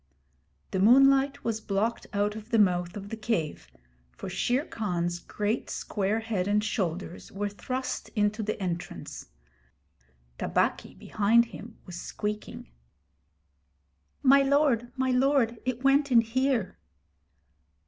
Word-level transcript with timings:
The 0.71 0.79
moonlight 0.79 1.43
was 1.43 1.61
blocked 1.61 2.07
out 2.11 2.35
of 2.35 2.49
the 2.49 2.57
mouth 2.57 2.97
of 2.97 3.09
the 3.09 3.15
cave, 3.15 3.67
for 4.17 4.29
Shere 4.31 4.65
Khan's 4.65 5.19
great 5.19 5.69
square 5.69 6.21
head 6.21 6.47
and 6.47 6.63
shoulders 6.63 7.31
were 7.31 7.49
thrust 7.49 8.09
into 8.15 8.41
the 8.41 8.59
entrance. 8.59 9.27
Tabaqui, 10.39 10.95
behind 10.97 11.45
him, 11.53 11.77
was 11.85 12.01
squeaking: 12.01 12.71
'My 14.23 14.41
lord, 14.41 14.91
my 14.97 15.11
lord, 15.11 15.59
it 15.65 15.83
went 15.83 16.11
in 16.11 16.21
here!' 16.21 16.79